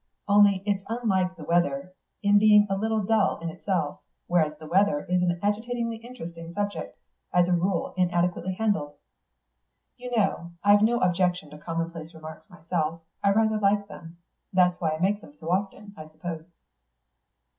[0.27, 1.93] Only it's unlike the weather
[2.23, 6.97] in being a little dull in itself, whereas the weather is an agitatingly interesting subject,
[7.31, 8.95] as a rule inadequately handled....
[9.97, 14.17] You know, I've no objection to commonplace remarks myself, I rather like them.
[14.51, 16.45] That's why I make them so often, I suppose."